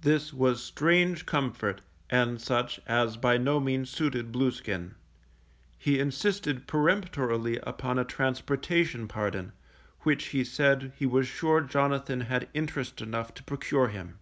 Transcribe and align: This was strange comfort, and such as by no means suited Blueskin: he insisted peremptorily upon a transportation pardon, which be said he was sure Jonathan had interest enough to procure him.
This 0.00 0.32
was 0.32 0.62
strange 0.64 1.26
comfort, 1.26 1.82
and 2.08 2.40
such 2.40 2.80
as 2.86 3.18
by 3.18 3.36
no 3.36 3.60
means 3.60 3.90
suited 3.90 4.32
Blueskin: 4.32 4.94
he 5.76 5.98
insisted 5.98 6.66
peremptorily 6.66 7.58
upon 7.62 7.98
a 7.98 8.04
transportation 8.06 9.06
pardon, 9.08 9.52
which 10.04 10.32
be 10.32 10.42
said 10.42 10.94
he 10.96 11.04
was 11.04 11.28
sure 11.28 11.60
Jonathan 11.60 12.22
had 12.22 12.48
interest 12.54 13.02
enough 13.02 13.34
to 13.34 13.42
procure 13.42 13.88
him. 13.88 14.18